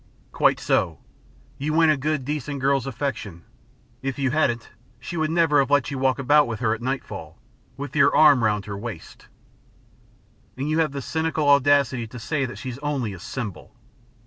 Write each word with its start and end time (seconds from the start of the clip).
"Quite 0.31 0.59
so. 0.59 0.97
You 1.59 1.73
win 1.73 1.91
a 1.91 1.95
good 1.95 2.25
decent 2.25 2.59
girl's 2.59 2.87
affection, 2.87 3.43
if 4.01 4.17
you 4.17 4.31
hadn't, 4.31 4.71
she 4.99 5.15
would 5.15 5.29
never 5.29 5.59
have 5.59 5.69
let 5.69 5.91
you 5.91 5.99
walk 5.99 6.17
about 6.17 6.47
with 6.47 6.59
her 6.59 6.73
at 6.73 6.81
nightfall, 6.81 7.37
with 7.77 7.95
your 7.95 8.15
arm 8.15 8.43
round 8.43 8.65
her 8.65 8.75
waist, 8.75 9.27
and 10.57 10.67
you 10.67 10.79
have 10.79 10.91
the 10.93 11.03
cynical 11.03 11.47
audacity 11.47 12.07
to 12.07 12.17
say 12.17 12.45
that 12.45 12.57
she's 12.57 12.79
only 12.79 13.13
a 13.13 13.19
symbol." 13.19 13.75